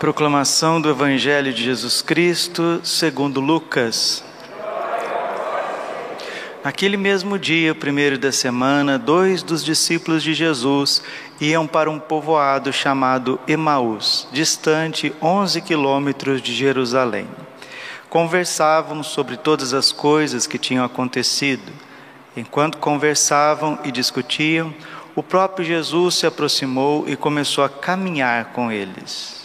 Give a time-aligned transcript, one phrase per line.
[0.00, 4.24] Proclamação do Evangelho de Jesus Cristo, segundo Lucas.
[6.64, 11.02] Naquele mesmo dia, primeiro da semana, dois dos discípulos de Jesus
[11.38, 17.28] iam para um povoado chamado Emaús, distante 11 quilômetros de Jerusalém.
[18.08, 21.70] Conversavam sobre todas as coisas que tinham acontecido.
[22.34, 24.72] Enquanto conversavam e discutiam,
[25.14, 29.39] o próprio Jesus se aproximou e começou a caminhar com eles.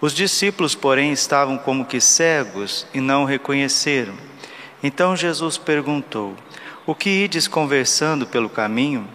[0.00, 4.14] Os discípulos, porém, estavam como que cegos e não reconheceram.
[4.82, 6.34] Então Jesus perguntou:
[6.86, 9.08] O que ides conversando pelo caminho?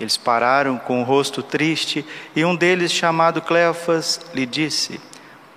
[0.00, 5.00] Eles pararam com o rosto triste e um deles, chamado Cleofas, lhe disse: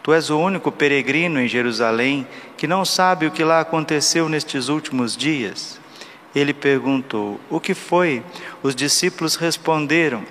[0.03, 4.70] Tu és o único peregrino em Jerusalém que não sabe o que lá aconteceu nestes
[4.70, 5.81] últimos dias.
[6.36, 8.23] Ele perguntou: O que foi?
[8.62, 10.23] Os discípulos responderam: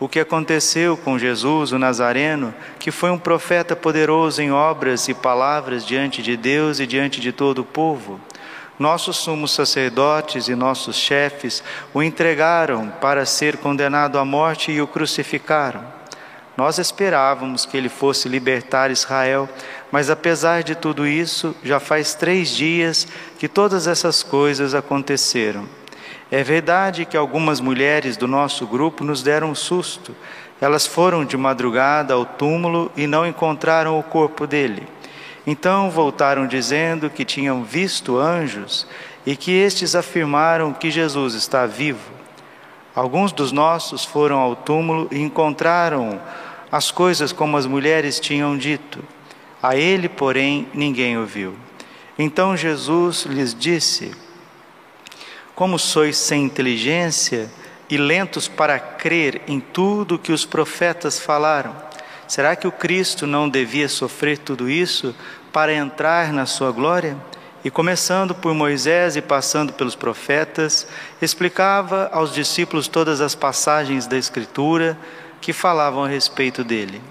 [0.00, 5.14] o que aconteceu com Jesus, o Nazareno, que foi um profeta poderoso em obras e
[5.14, 8.20] palavras diante de Deus e diante de todo o povo.
[8.78, 14.86] Nossos sumos sacerdotes e nossos chefes o entregaram para ser condenado à morte e o
[14.86, 15.82] crucificaram.
[16.56, 19.48] Nós esperávamos que ele fosse libertar Israel,
[19.90, 23.06] mas apesar de tudo isso, já faz três dias
[23.38, 25.77] que todas essas coisas aconteceram.
[26.30, 30.14] É verdade que algumas mulheres do nosso grupo nos deram um susto.
[30.60, 34.86] Elas foram de madrugada ao túmulo e não encontraram o corpo dele.
[35.46, 38.86] Então voltaram dizendo que tinham visto anjos
[39.24, 42.12] e que estes afirmaram que Jesus está vivo.
[42.94, 46.20] Alguns dos nossos foram ao túmulo e encontraram
[46.70, 49.02] as coisas como as mulheres tinham dito.
[49.62, 51.54] A ele, porém, ninguém ouviu.
[52.18, 54.12] Então Jesus lhes disse:
[55.58, 57.50] como sois sem inteligência
[57.90, 61.74] e lentos para crer em tudo que os profetas falaram?
[62.28, 65.12] Será que o Cristo não devia sofrer tudo isso
[65.52, 67.16] para entrar na sua glória?
[67.64, 70.86] E começando por Moisés e passando pelos profetas,
[71.20, 74.96] explicava aos discípulos todas as passagens da Escritura
[75.40, 77.02] que falavam a respeito dele.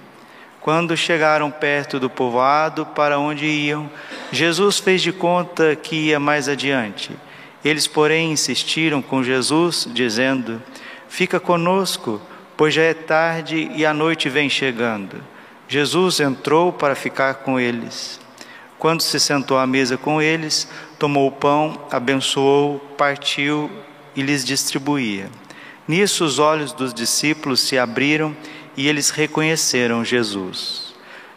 [0.61, 3.91] Quando chegaram perto do povoado para onde iam,
[4.31, 7.11] Jesus fez de conta que ia mais adiante
[7.67, 10.61] eles, porém, insistiram com Jesus, dizendo:
[11.09, 12.21] Fica conosco,
[12.55, 15.23] pois já é tarde e a noite vem chegando.
[15.67, 18.19] Jesus entrou para ficar com eles.
[18.79, 20.67] Quando se sentou à mesa com eles,
[20.99, 23.69] tomou o pão, abençoou, partiu
[24.15, 25.29] e lhes distribuía.
[25.87, 28.35] Nisso os olhos dos discípulos se abriram
[28.75, 30.93] e eles reconheceram Jesus.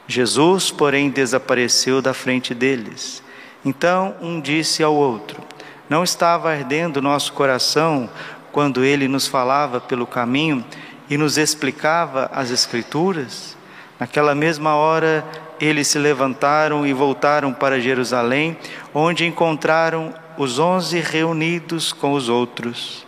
[0.07, 3.23] Jesus, porém, desapareceu da frente deles.
[3.65, 5.43] Então um disse ao outro:
[5.91, 8.09] não estava ardendo nosso coração
[8.53, 10.65] quando ele nos falava pelo caminho
[11.11, 13.57] e nos explicava as Escrituras?
[13.99, 15.27] Naquela mesma hora,
[15.61, 18.57] eles se levantaram e voltaram para Jerusalém,
[18.95, 23.05] onde encontraram os onze reunidos com os outros.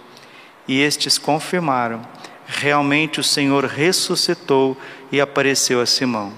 [0.66, 2.02] E estes confirmaram:
[2.46, 4.76] realmente o Senhor ressuscitou
[5.10, 6.32] e apareceu a Simão.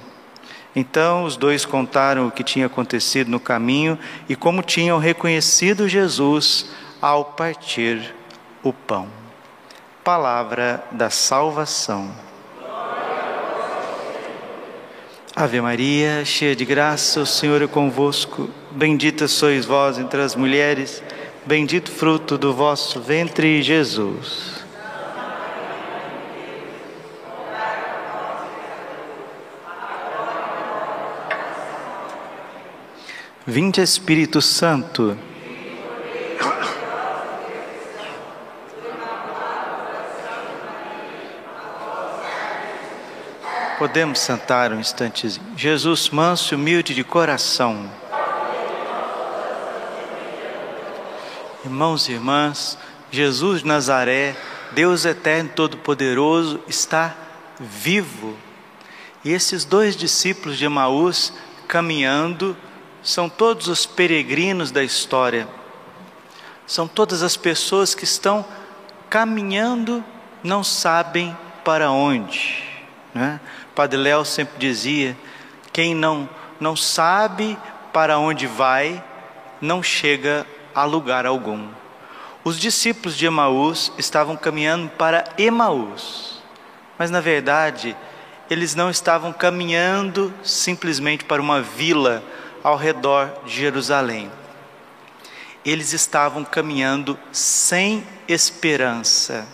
[0.75, 3.99] Então os dois contaram o que tinha acontecido no caminho
[4.29, 6.67] e como tinham reconhecido Jesus
[7.01, 8.15] ao partir
[8.62, 9.09] o pão.
[10.03, 12.11] Palavra da salvação.
[15.37, 18.49] Ave Maria, cheia de graça, o Senhor é convosco.
[18.71, 21.03] Bendita sois vós entre as mulheres,
[21.45, 24.53] bendito fruto do vosso ventre, Jesus.
[33.47, 35.19] Vinde Espírito Santo.
[43.78, 45.47] Podemos sentar um instantezinho.
[45.59, 47.91] Jesus, manso e humilde de coração.
[51.66, 52.78] Irmãos e irmãs,
[53.10, 54.34] Jesus de Nazaré,
[54.72, 57.15] Deus eterno todo-poderoso, está
[57.60, 58.38] vivo.
[59.22, 61.30] E esses dois discípulos de Emaús
[61.69, 62.57] caminhando
[63.04, 65.47] são todos os peregrinos da história,
[66.66, 68.45] são todas as pessoas que estão
[69.10, 70.03] caminhando,
[70.42, 72.65] não sabem para onde.
[73.15, 73.39] Né?
[73.74, 75.15] Padre Léo sempre dizia:
[75.71, 76.28] quem não,
[76.59, 77.59] não sabe
[77.92, 79.04] para onde vai,
[79.60, 81.68] não chega a lugar algum.
[82.42, 86.42] Os discípulos de Emaús estavam caminhando para Emaús,
[86.98, 87.95] mas na verdade,
[88.48, 92.22] eles não estavam caminhando simplesmente para uma vila
[92.65, 94.33] ao redor de Jerusalém.
[95.63, 99.47] Eles estavam caminhando sem esperança.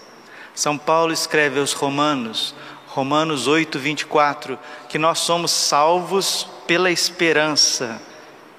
[0.55, 2.55] São Paulo escreve aos Romanos:
[2.87, 4.59] Romanos 8, 24,
[4.89, 8.01] que nós somos salvos pela esperança.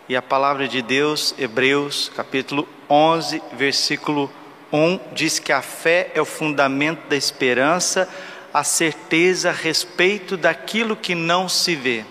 [0.10, 4.30] E a palavra de Deus, Hebreus, capítulo 11, versículo
[4.72, 8.10] 1, diz que a fé é o fundamento da esperança,
[8.54, 12.06] a certeza a respeito daquilo que não se vê.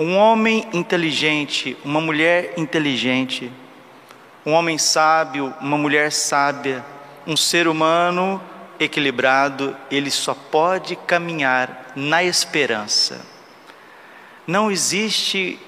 [0.00, 3.52] Um homem inteligente, uma mulher inteligente,
[4.46, 6.82] um homem sábio, uma mulher sábia,
[7.26, 8.40] um ser humano
[8.78, 13.20] equilibrado, ele só pode caminhar na esperança.
[14.46, 15.58] Não existe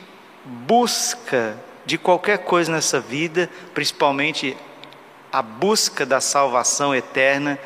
[0.46, 4.56] busca de qualquer coisa nessa vida, principalmente
[5.30, 7.58] a busca da salvação eterna,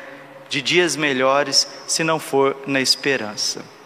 [0.49, 3.76] de dias melhores, se não for na esperança.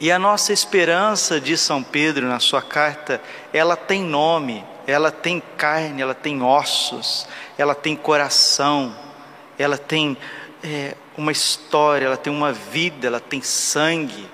[0.00, 3.20] E a nossa esperança, de São Pedro na sua carta,
[3.52, 8.94] ela tem nome, ela tem carne, ela tem ossos, ela tem coração,
[9.58, 10.16] ela tem
[10.62, 14.30] é, uma história, ela tem uma vida, ela tem sangue.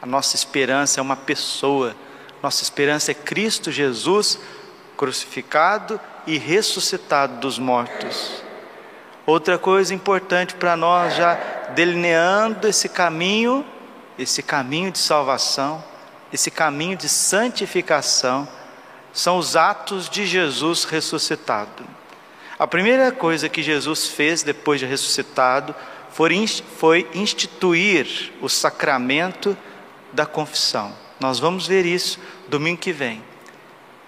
[0.00, 1.96] A nossa esperança é uma pessoa,
[2.40, 4.38] nossa esperança é Cristo Jesus
[4.96, 8.44] crucificado e ressuscitado dos mortos.
[9.26, 11.34] Outra coisa importante para nós, já
[11.74, 13.64] delineando esse caminho,
[14.18, 15.82] esse caminho de salvação,
[16.32, 18.48] esse caminho de santificação,
[19.12, 21.84] são os atos de Jesus ressuscitado.
[22.58, 25.74] A primeira coisa que Jesus fez depois de ressuscitado
[26.10, 29.56] foi instituir o sacramento
[30.12, 30.92] da confissão.
[31.18, 32.18] Nós vamos ver isso
[32.48, 33.22] domingo que vem.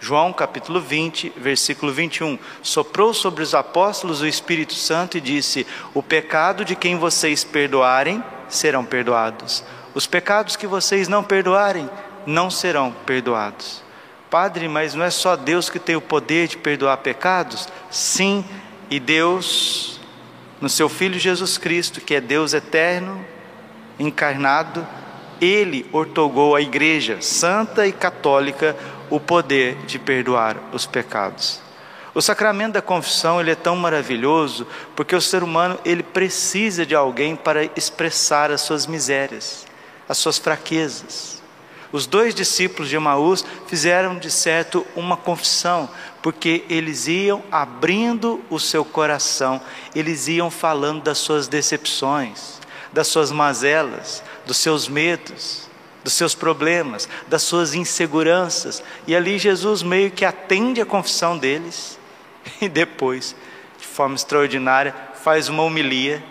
[0.01, 2.37] João capítulo 20, versículo 21.
[2.61, 8.23] Soprou sobre os apóstolos o Espírito Santo e disse: O pecado de quem vocês perdoarem
[8.49, 9.65] serão perdoados.
[9.95, 11.89] Os pecados que vocês não perdoarem
[12.27, 13.83] não serão perdoados.
[14.31, 17.69] Padre, mas não é só Deus que tem o poder de perdoar pecados?
[17.91, 18.45] Sim,
[18.89, 20.01] e Deus,
[20.61, 23.25] no seu Filho Jesus Cristo, que é Deus eterno,
[23.99, 24.87] encarnado,
[25.41, 28.77] ele ortogou à Igreja Santa e Católica
[29.11, 31.61] o poder de perdoar os pecados.
[32.15, 36.95] O sacramento da confissão ele é tão maravilhoso porque o ser humano ele precisa de
[36.95, 39.67] alguém para expressar as suas misérias,
[40.09, 41.43] as suas fraquezas.
[41.93, 45.91] Os dois discípulos de Emaús fizeram de certo uma confissão,
[46.23, 49.61] porque eles iam abrindo o seu coração,
[49.95, 52.59] eles iam falando das suas decepções,
[52.93, 55.69] das suas mazelas, dos seus medos,
[56.03, 58.83] dos seus problemas, das suas inseguranças.
[59.07, 61.99] E ali Jesus meio que atende a confissão deles
[62.61, 63.37] e depois,
[63.79, 66.23] de forma extraordinária, faz uma homilia.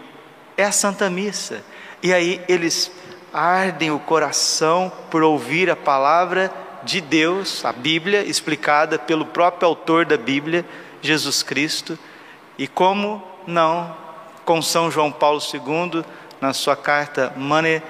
[0.58, 1.64] É a Santa Missa.
[2.04, 2.92] E aí eles
[3.34, 6.52] ardem o coração por ouvir a palavra
[6.84, 10.66] de Deus, a Bíblia, explicada pelo próprio autor da Bíblia,
[11.02, 11.98] Jesus Cristo.
[12.58, 13.96] E como não,
[14.46, 16.04] com São João Paulo II,
[16.40, 17.82] na sua carta Mane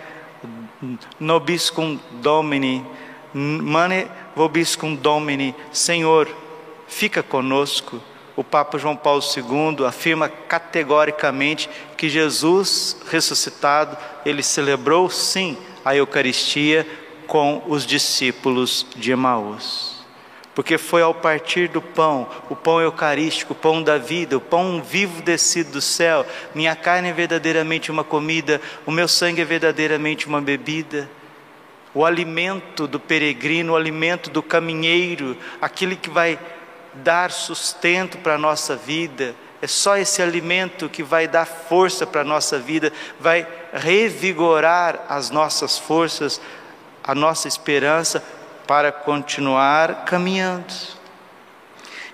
[1.19, 2.85] nobiscum domini,
[3.33, 6.27] mane vobiscum domini, Senhor,
[6.87, 8.01] fica conosco.
[8.41, 13.95] O Papa João Paulo II afirma categoricamente que Jesus ressuscitado,
[14.25, 15.55] ele celebrou sim
[15.85, 16.87] a Eucaristia
[17.27, 20.03] com os discípulos de Emaús
[20.55, 24.81] porque foi ao partir do pão, o pão eucarístico, o pão da vida, o pão
[24.81, 26.25] vivo descido do céu.
[26.53, 31.09] Minha carne é verdadeiramente uma comida, o meu sangue é verdadeiramente uma bebida.
[31.93, 36.37] O alimento do peregrino, o alimento do caminheiro, aquele que vai
[36.93, 39.35] dar sustento para a nossa vida.
[39.61, 45.29] É só esse alimento que vai dar força para a nossa vida, vai revigorar as
[45.29, 46.41] nossas forças,
[47.03, 48.23] a nossa esperança
[48.65, 50.73] para continuar caminhando.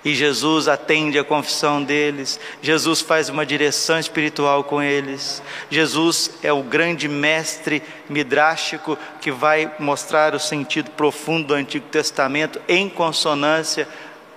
[0.03, 5.41] E Jesus atende a confissão deles, Jesus faz uma direção espiritual com eles.
[5.69, 12.61] Jesus é o grande mestre midrástico que vai mostrar o sentido profundo do Antigo Testamento
[12.69, 13.87] em consonância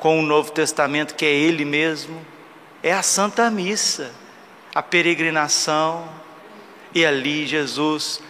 [0.00, 2.20] com o Novo Testamento, que é Ele mesmo.
[2.82, 4.10] É a Santa Missa,
[4.74, 6.08] a peregrinação,
[6.94, 8.20] e ali Jesus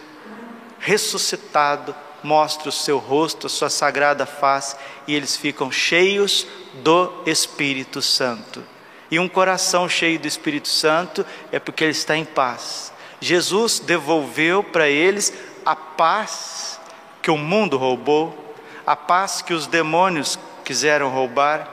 [0.77, 4.75] ressuscitado mostra o seu rosto, a sua sagrada face,
[5.07, 6.45] e eles ficam cheios
[6.83, 8.63] do Espírito Santo.
[9.09, 12.93] E um coração cheio do Espírito Santo é porque ele está em paz.
[13.19, 15.33] Jesus devolveu para eles
[15.65, 16.79] a paz
[17.21, 20.37] que o mundo roubou, a paz que os demônios
[20.71, 21.67] quiseram roubar,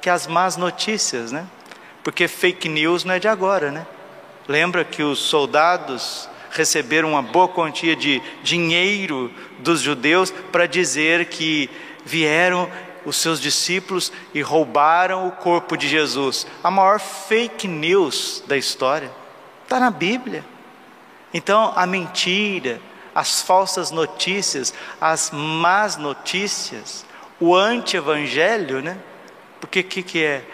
[0.00, 1.46] que as más notícias, né?
[2.02, 3.86] Porque fake news não é de agora, né?
[4.48, 11.70] Lembra que os soldados receberam uma boa quantia de dinheiro dos judeus para dizer que
[12.04, 12.68] vieram
[13.06, 16.44] os seus discípulos e roubaram o corpo de Jesus.
[16.64, 19.12] A maior fake news da história
[19.62, 20.44] está na Bíblia.
[21.32, 22.80] Então, a mentira,
[23.14, 27.08] as falsas notícias, as más notícias,
[27.40, 28.98] o anti-evangelho, né?
[29.60, 30.44] Porque o que, que é?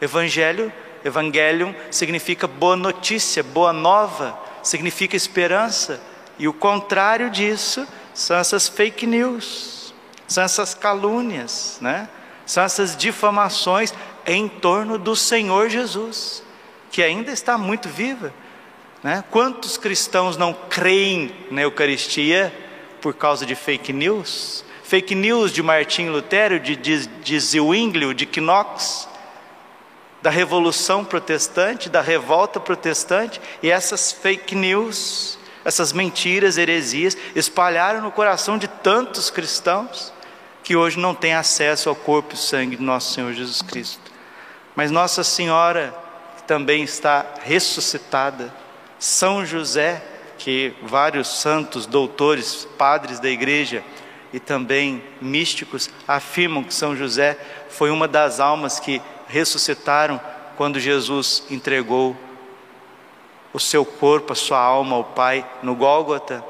[0.00, 0.72] Evangelho,
[1.04, 6.00] evangelium significa boa notícia, boa nova, significa esperança.
[6.38, 9.94] E o contrário disso são essas fake news,
[10.28, 12.08] são essas calúnias, né?
[12.44, 13.92] São essas difamações
[14.26, 16.42] em torno do Senhor Jesus,
[16.90, 18.32] que ainda está muito viva.
[19.02, 19.24] Né?
[19.30, 22.52] Quantos cristãos não creem na Eucaristia
[23.00, 24.64] por causa de fake news?
[24.86, 29.08] Fake news de Martim Lutero, de, de, de Zwinglio, de Knox,
[30.22, 38.12] da Revolução Protestante, da Revolta Protestante, e essas fake news, essas mentiras, heresias, espalharam no
[38.12, 40.12] coração de tantos cristãos
[40.62, 44.12] que hoje não têm acesso ao corpo e sangue de nosso Senhor Jesus Cristo.
[44.76, 45.92] Mas Nossa Senhora
[46.46, 48.54] também está ressuscitada
[49.00, 50.00] são José,
[50.38, 53.82] que vários santos, doutores, padres da igreja
[54.32, 60.20] e também místicos afirmam que São José foi uma das almas que ressuscitaram
[60.56, 62.16] quando Jesus entregou
[63.52, 66.44] o seu corpo, a sua alma ao Pai no Gólgota.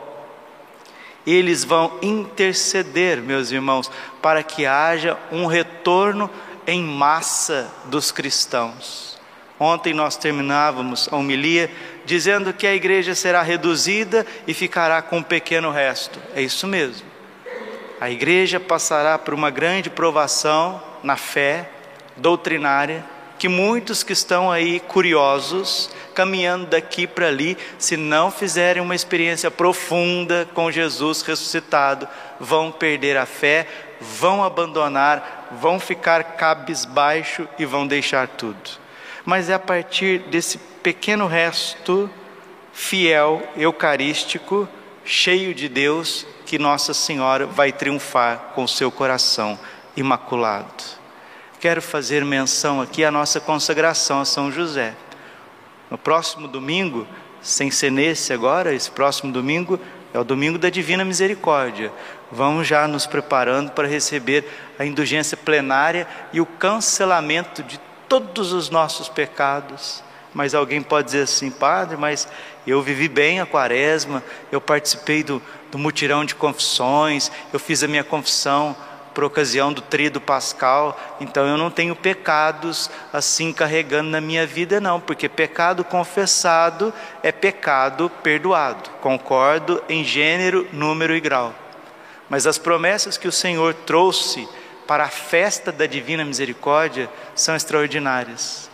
[1.27, 3.91] Eles vão interceder, meus irmãos,
[4.23, 6.31] para que haja um retorno
[6.67, 9.17] em massa dos cristãos.
[9.59, 11.71] Ontem nós terminávamos a homilia
[12.05, 16.21] dizendo que a igreja será reduzida e ficará com um pequeno resto.
[16.35, 17.16] É isso mesmo.
[18.01, 21.71] A igreja passará por uma grande provação na fé
[22.17, 23.05] doutrinária,
[23.39, 29.51] que muitos que estão aí curiosos, caminhando daqui para ali, se não fizerem uma experiência
[29.51, 32.07] profunda com Jesus ressuscitado,
[32.39, 33.67] vão perder a fé,
[34.01, 38.71] vão abandonar, vão ficar cabisbaixo e vão deixar tudo.
[39.25, 42.11] Mas é a partir desse pequeno resto
[42.73, 44.69] fiel, eucarístico,
[45.05, 49.59] cheio de Deus, que Nossa Senhora vai triunfar com seu coração
[49.97, 50.85] imaculado.
[51.59, 54.95] Quero fazer menção aqui à nossa consagração a São José.
[55.91, 57.07] No próximo domingo,
[57.43, 59.79] sem ser nesse agora, esse próximo domingo
[60.15, 61.93] é o domingo da Divina Misericórdia.
[62.31, 64.45] Vamos já nos preparando para receber
[64.79, 70.03] a indulgência plenária e o cancelamento de todos os nossos pecados.
[70.33, 72.29] Mas alguém pode dizer assim, padre, mas
[72.67, 74.23] eu vivi bem a quaresma,
[74.53, 78.77] eu participei do, do mutirão de confissões, eu fiz a minha confissão
[79.17, 84.79] por ocasião do trido pascal, então eu não tenho pecados assim carregando na minha vida,
[84.79, 86.93] não, porque pecado confessado
[87.23, 88.91] é pecado perdoado.
[89.01, 91.55] Concordo em gênero, número e grau.
[92.29, 94.47] Mas as promessas que o Senhor trouxe
[94.87, 98.66] para a festa da divina misericórdia são extraordinárias.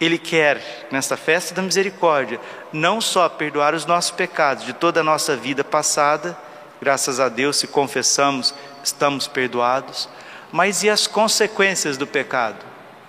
[0.00, 2.40] Ele quer, nesta festa da misericórdia,
[2.72, 6.36] não só perdoar os nossos pecados de toda a nossa vida passada,
[6.80, 10.08] graças a Deus, se confessamos, estamos perdoados,
[10.50, 12.64] mas e as consequências do pecado,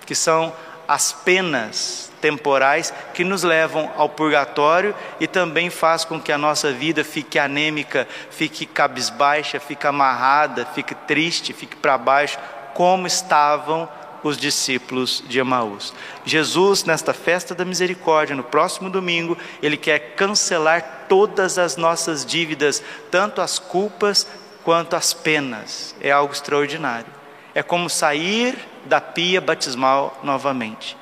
[0.06, 0.52] que são
[0.88, 6.72] as penas temporais que nos levam ao purgatório e também faz com que a nossa
[6.72, 12.38] vida fique anêmica, fique cabisbaixa, fique amarrada, fique triste, fique para baixo,
[12.74, 13.88] como estavam
[14.26, 15.94] os discípulos de Emaús.
[16.24, 22.82] Jesus, nesta festa da misericórdia, no próximo domingo, ele quer cancelar todas as nossas dívidas,
[23.10, 24.26] tanto as culpas
[24.64, 25.94] quanto as penas.
[26.00, 27.06] É algo extraordinário.
[27.54, 30.96] É como sair da pia batismal novamente.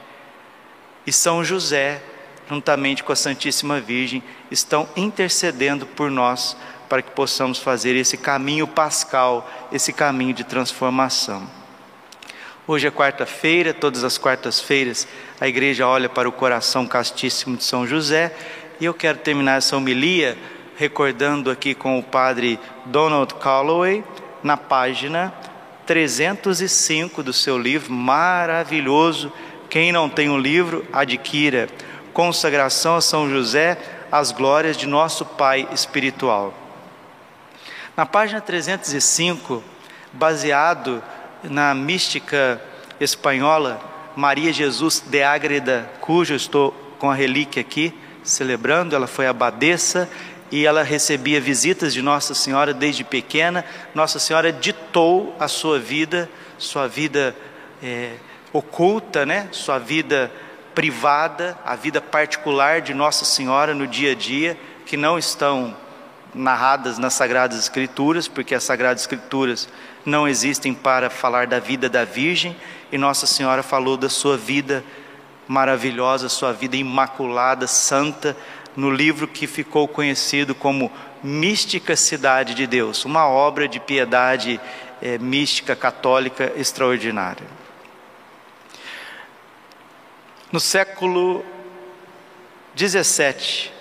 [1.06, 2.02] E São José,
[2.48, 6.56] juntamente com a Santíssima Virgem, estão intercedendo por nós
[6.88, 11.63] para que possamos fazer esse caminho pascal, esse caminho de transformação.
[12.66, 15.06] Hoje é quarta-feira, todas as quartas-feiras
[15.38, 18.34] a igreja olha para o coração castíssimo de São José
[18.80, 20.34] e eu quero terminar essa homilia
[20.74, 24.02] recordando aqui com o padre Donald Calloway
[24.42, 25.30] na página
[25.84, 29.30] 305 do seu livro maravilhoso
[29.68, 31.68] quem não tem o um livro, adquira.
[32.12, 33.76] Consagração a São José,
[34.10, 36.54] as glórias de nosso Pai espiritual.
[37.96, 39.62] Na página 305,
[40.12, 41.02] baseado
[41.48, 42.60] na mística
[43.00, 43.80] espanhola
[44.16, 50.08] Maria Jesus de Ágreda, cujo estou com a relíquia aqui celebrando, ela foi abadesa
[50.50, 53.64] e ela recebia visitas de Nossa Senhora desde pequena.
[53.94, 57.34] Nossa Senhora ditou a sua vida, sua vida
[57.82, 58.12] é,
[58.52, 59.48] oculta, né?
[59.50, 60.30] Sua vida
[60.74, 65.76] privada, a vida particular de Nossa Senhora no dia a dia, que não estão
[66.34, 69.68] narradas nas Sagradas Escrituras, porque as Sagradas Escrituras
[70.04, 72.56] não existem para falar da vida da Virgem,
[72.90, 74.84] e Nossa Senhora falou da sua vida
[75.46, 78.36] maravilhosa, sua vida imaculada, santa,
[78.76, 80.90] no livro que ficou conhecido como
[81.22, 84.60] Mística Cidade de Deus, uma obra de piedade
[85.00, 87.46] é, mística católica extraordinária.
[90.50, 91.44] No século
[92.74, 93.73] 17,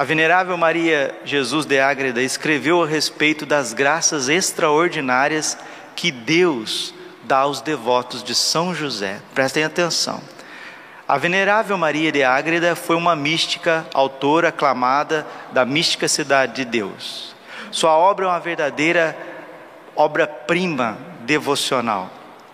[0.00, 5.58] a venerável Maria Jesus de Ágreda escreveu a respeito das graças extraordinárias
[5.94, 9.20] que Deus dá aos devotos de São José.
[9.34, 10.22] Prestem atenção.
[11.06, 17.36] A venerável Maria de Ágreda foi uma mística, autora aclamada da mística cidade de Deus.
[17.70, 19.14] Sua obra é uma verdadeira
[19.94, 22.08] obra-prima devocional.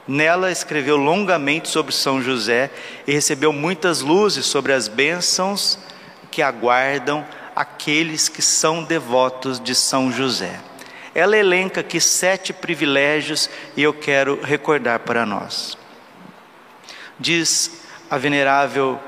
[0.08, 2.72] Nela escreveu longamente sobre São José
[3.06, 5.78] e recebeu muitas luzes sobre as bênçãos
[6.36, 10.60] que aguardam aqueles que são devotos de São José.
[11.14, 15.78] Ela elenca aqui sete privilégios e eu quero recordar para nós.
[17.18, 19.00] Diz a venerável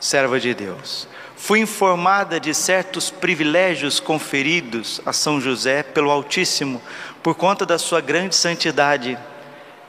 [0.00, 1.06] serva de Deus:
[1.36, 6.80] Fui informada de certos privilégios conferidos a São José pelo Altíssimo
[7.22, 9.18] por conta da sua grande santidade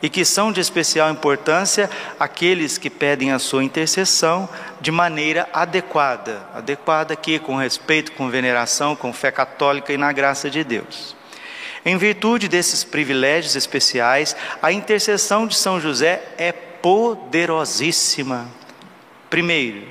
[0.02, 1.90] e que são de especial importância
[2.20, 8.96] aqueles que pedem a sua intercessão de maneira adequada, adequada aqui com respeito, com veneração,
[8.96, 11.16] com fé católica e na graça de Deus.
[11.86, 18.48] Em virtude desses privilégios especiais, a intercessão de São José é poderosíssima.
[19.30, 19.88] Primeiro,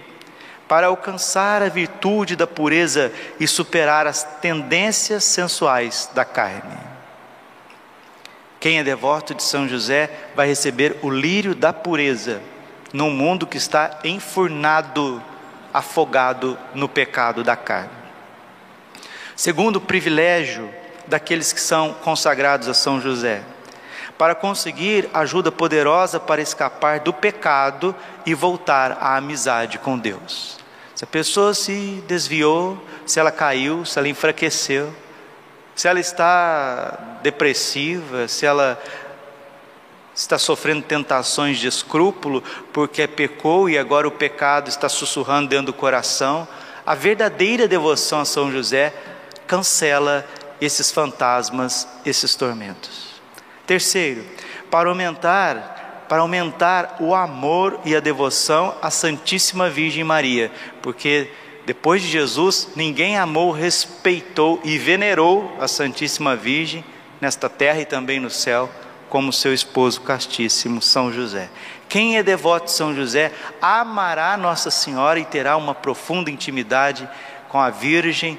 [0.69, 6.90] para alcançar a virtude da pureza e superar as tendências sensuais da carne.
[8.61, 12.43] Quem é devoto de São José vai receber o lírio da pureza
[12.93, 15.23] num mundo que está enfurnado,
[15.73, 17.89] afogado no pecado da carne.
[19.35, 20.69] Segundo privilégio
[21.07, 23.43] daqueles que são consagrados a São José,
[24.19, 30.59] para conseguir ajuda poderosa para escapar do pecado e voltar à amizade com Deus.
[30.95, 34.95] Se a pessoa se desviou, se ela caiu, se ela enfraqueceu,
[35.81, 38.79] se ela está depressiva, se ela
[40.15, 45.73] está sofrendo tentações de escrúpulo porque pecou e agora o pecado está sussurrando dentro do
[45.73, 46.47] coração,
[46.85, 48.93] a verdadeira devoção a São José
[49.47, 50.27] cancela
[50.61, 53.19] esses fantasmas, esses tormentos.
[53.67, 54.23] Terceiro,
[54.71, 60.53] para aumentar para aumentar o amor e a devoção à Santíssima Virgem Maria,
[60.83, 61.31] porque
[61.71, 66.85] depois de Jesus, ninguém amou, respeitou e venerou a Santíssima Virgem
[67.21, 68.69] nesta terra e também no céu,
[69.09, 71.49] como seu esposo castíssimo, São José.
[71.89, 73.31] Quem é devoto de São José
[73.63, 77.09] amará Nossa Senhora e terá uma profunda intimidade
[77.49, 78.37] com a Virgem,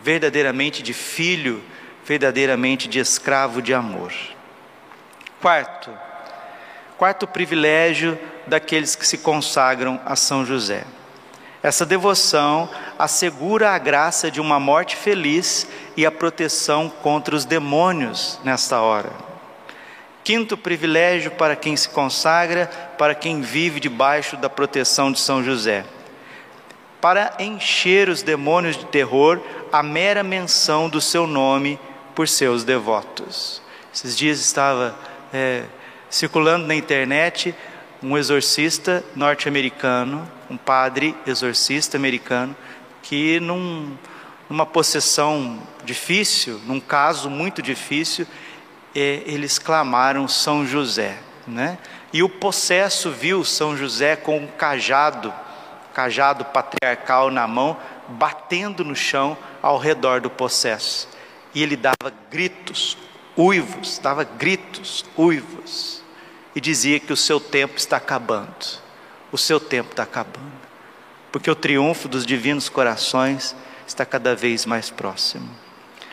[0.00, 1.60] verdadeiramente de filho,
[2.04, 4.12] verdadeiramente de escravo de amor.
[5.40, 5.90] Quarto,
[6.96, 10.84] quarto privilégio daqueles que se consagram a São José
[11.62, 12.68] essa devoção
[12.98, 15.66] assegura a graça de uma morte feliz
[15.96, 19.10] e a proteção contra os demônios nesta hora.
[20.22, 22.66] Quinto privilégio para quem se consagra,
[22.96, 25.84] para quem vive debaixo da proteção de São José.
[27.00, 29.40] Para encher os demônios de terror,
[29.72, 31.78] a mera menção do seu nome
[32.14, 33.62] por seus devotos.
[33.92, 34.94] Esses dias estava
[35.32, 35.64] é,
[36.10, 37.54] circulando na internet
[38.02, 42.56] um exorcista norte-americano um padre exorcista americano
[43.02, 43.96] que num,
[44.48, 48.26] numa possessão difícil, num caso muito difícil,
[48.94, 51.78] é, eles clamaram São José, né?
[52.12, 55.32] E o possesso viu São José com um cajado,
[55.92, 57.76] cajado patriarcal na mão,
[58.08, 61.08] batendo no chão ao redor do possesso.
[61.54, 62.96] E ele dava gritos,
[63.36, 66.02] uivos, dava gritos, uivos,
[66.54, 68.87] e dizia que o seu tempo está acabando
[69.30, 70.52] o seu tempo está acabando,
[71.30, 73.54] porque o triunfo dos divinos corações
[73.86, 75.48] está cada vez mais próximo.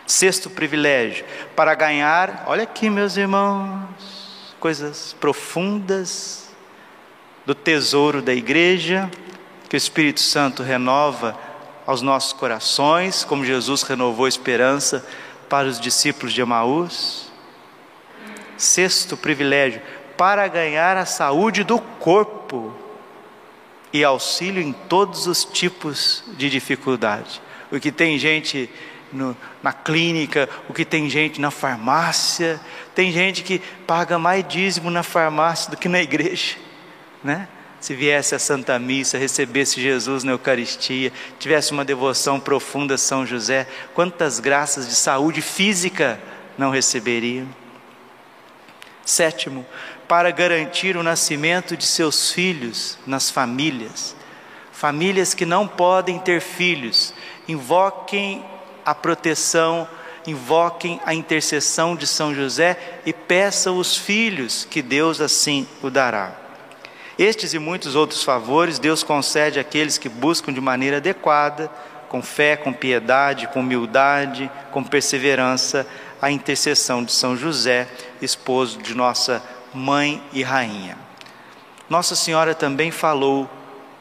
[0.05, 1.25] Sexto privilégio,
[1.55, 6.49] para ganhar, olha aqui, meus irmãos, coisas profundas
[7.45, 9.09] do tesouro da igreja,
[9.69, 11.37] que o Espírito Santo renova
[11.87, 15.05] aos nossos corações, como Jesus renovou a esperança
[15.49, 17.31] para os discípulos de Emaús.
[18.57, 19.81] Sexto privilégio,
[20.15, 22.73] para ganhar a saúde do corpo
[23.95, 27.41] e auxílio em todos os tipos de dificuldade.
[27.71, 28.69] O que tem gente
[29.11, 32.59] no, na clínica, o que tem gente na farmácia,
[32.93, 36.57] tem gente que paga mais dízimo na farmácia do que na igreja,
[37.23, 37.47] né?
[37.79, 43.25] Se viesse a Santa Missa, recebesse Jesus na Eucaristia, tivesse uma devoção profunda a São
[43.25, 46.19] José, quantas graças de saúde física
[46.57, 47.47] não receberiam?
[49.05, 49.63] Sétimo,
[50.07, 54.15] para garantir o nascimento de seus filhos nas famílias,
[54.71, 57.13] famílias que não podem ter filhos,
[57.47, 58.45] invoquem
[58.85, 59.87] a proteção,
[60.27, 66.35] invoquem a intercessão de São José e peçam os filhos, que Deus assim o dará.
[67.17, 71.71] Estes e muitos outros favores Deus concede àqueles que buscam de maneira adequada,
[72.09, 75.87] com fé, com piedade, com humildade, com perseverança,
[76.21, 77.87] a intercessão de São José,
[78.21, 79.41] esposo de nossa
[79.75, 80.97] mãe e rainha.
[81.89, 83.49] Nossa Senhora também falou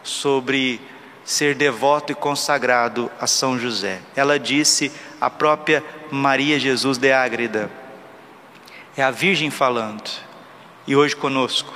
[0.03, 0.81] sobre
[1.25, 4.01] ser devoto e consagrado a São José.
[4.15, 7.71] Ela disse a própria Maria Jesus de Ágreda,
[8.97, 10.11] é a Virgem falando,
[10.87, 11.75] e hoje conosco.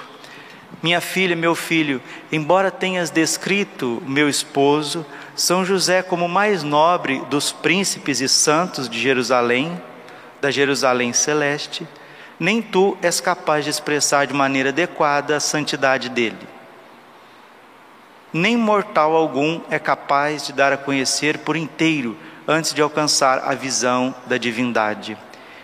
[0.82, 7.20] Minha filha, meu filho, embora tenhas descrito meu esposo, São José, como o mais nobre
[7.30, 9.80] dos príncipes e santos de Jerusalém,
[10.40, 11.88] da Jerusalém celeste,
[12.38, 16.46] nem tu és capaz de expressar de maneira adequada a santidade dele.
[18.32, 23.54] Nem mortal algum é capaz de dar a conhecer por inteiro antes de alcançar a
[23.54, 25.16] visão da divindade.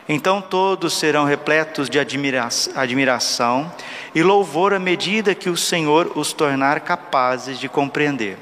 [0.09, 3.73] Então todos serão repletos de admira admiração
[4.15, 8.37] e louvor à medida que o Senhor os tornar capazes de compreender.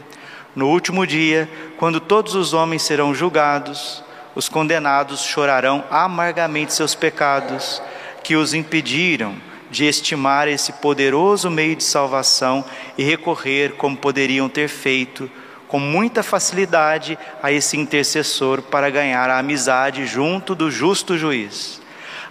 [0.55, 4.03] No último dia, quando todos os homens serão julgados,
[4.35, 7.81] os condenados chorarão amargamente seus pecados,
[8.23, 9.35] que os impediram
[9.71, 12.65] de estimar esse poderoso meio de salvação
[12.97, 15.31] e recorrer, como poderiam ter feito,
[15.67, 21.81] com muita facilidade a esse intercessor para ganhar a amizade junto do justo juiz.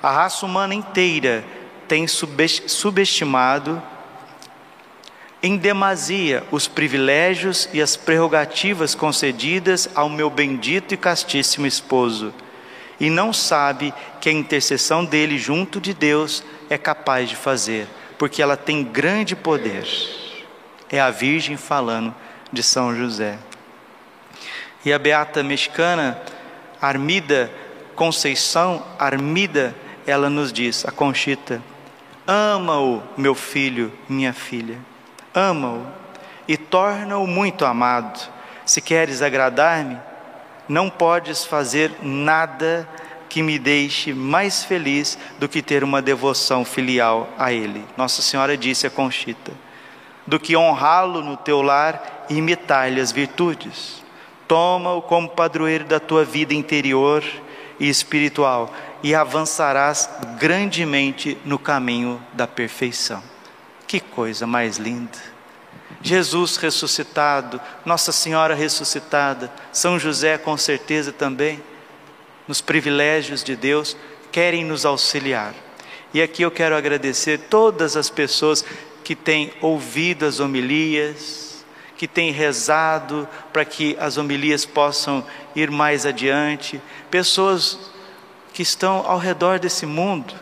[0.02, 1.44] A raça humana inteira
[1.88, 3.82] tem subestimado
[5.44, 12.32] em demasia os privilégios e as prerrogativas concedidas ao meu bendito e castíssimo esposo,
[13.02, 17.88] e não sabe que a intercessão dele junto de Deus é capaz de fazer,
[18.18, 19.86] porque ela tem grande poder.
[20.90, 22.16] É a Virgem falando
[22.54, 23.38] de São José.
[24.86, 26.22] E a beata mexicana
[26.82, 27.52] Armida
[27.96, 29.76] Conceição Armida,
[30.08, 31.62] ela nos diz, a Conchita,
[32.26, 34.78] ama-o, meu filho, minha filha
[35.34, 35.86] ama-o
[36.48, 38.20] e torna-o muito amado.
[38.66, 39.98] Se queres agradar-me,
[40.72, 42.88] não podes fazer nada
[43.28, 47.84] que me deixe mais feliz do que ter uma devoção filial a Ele.
[47.98, 49.52] Nossa Senhora disse a Conchita:
[50.26, 54.02] do que honrá-lo no teu lar e imitar-lhe as virtudes.
[54.48, 57.22] Toma-o como padroeiro da tua vida interior
[57.78, 63.22] e espiritual e avançarás grandemente no caminho da perfeição.
[63.86, 65.31] Que coisa mais linda!
[66.02, 71.62] Jesus ressuscitado, Nossa Senhora ressuscitada, São José com certeza também,
[72.48, 73.96] nos privilégios de Deus,
[74.32, 75.54] querem nos auxiliar.
[76.14, 78.66] E aqui eu quero agradecer todas as pessoas
[79.04, 81.64] que têm ouvido as homilias,
[81.96, 87.78] que têm rezado para que as homilias possam ir mais adiante, pessoas
[88.54, 90.34] que estão ao redor desse mundo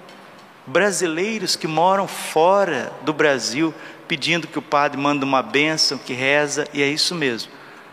[0.69, 3.73] brasileiros que moram fora do Brasil,
[4.09, 7.51] pedindo que o padre mande uma bênção, que reza, e é isso mesmo.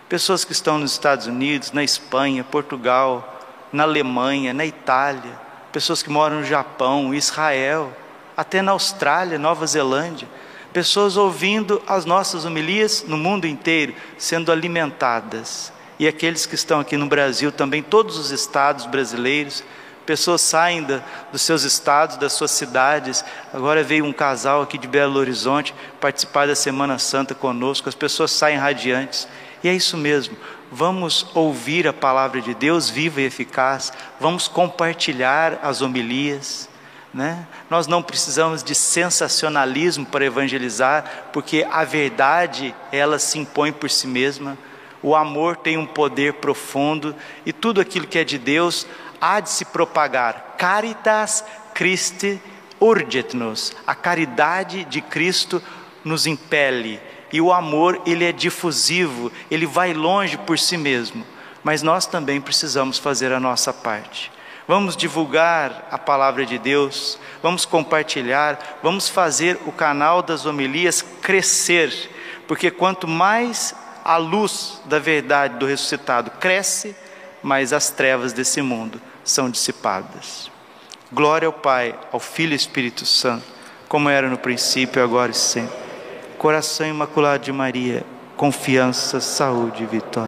[0.09, 3.39] Pessoas que estão nos Estados Unidos, na Espanha, Portugal,
[3.71, 5.39] na Alemanha, na Itália,
[5.71, 7.95] pessoas que moram no Japão, Israel,
[8.35, 10.27] até na Austrália, Nova Zelândia,
[10.73, 15.71] pessoas ouvindo as nossas homilias no mundo inteiro, sendo alimentadas.
[15.99, 19.63] E aqueles que estão aqui no Brasil também, todos os estados brasileiros,
[20.07, 23.25] pessoas saem da, dos seus estados, das suas cidades.
[23.53, 27.89] Agora veio um casal aqui de Belo Horizonte participar da Semana Santa conosco.
[27.89, 29.29] As pessoas saem radiantes.
[29.63, 30.37] E é isso mesmo.
[30.71, 33.93] Vamos ouvir a palavra de Deus viva e eficaz.
[34.21, 36.69] Vamos compartilhar as homilias.
[37.13, 37.47] Né?
[37.69, 44.07] Nós não precisamos de sensacionalismo para evangelizar, porque a verdade ela se impõe por si
[44.07, 44.57] mesma.
[45.03, 47.15] O amor tem um poder profundo
[47.45, 48.87] e tudo aquilo que é de Deus
[49.21, 50.55] há de se propagar.
[50.59, 52.41] Caritas Christi
[52.81, 53.75] urget-nos.
[53.87, 55.63] A caridade de Cristo
[56.05, 57.01] nos impele.
[57.33, 61.27] E o amor, ele é difusivo, ele vai longe por si mesmo.
[61.63, 64.31] Mas nós também precisamos fazer a nossa parte.
[64.69, 71.93] Vamos divulgar a palavra de Deus, vamos compartilhar, vamos fazer o canal das homilias crescer,
[72.49, 73.75] porque quanto mais
[74.05, 76.97] a luz da verdade do ressuscitado cresce,
[77.47, 80.51] mas as trevas desse mundo são dissipadas.
[81.13, 83.45] Glória ao Pai, ao Filho e Espírito Santo,
[83.89, 85.77] como era no princípio, agora e sempre.
[86.39, 88.05] Coração imaculado de Maria,
[88.37, 90.17] confiança, saúde e vitória.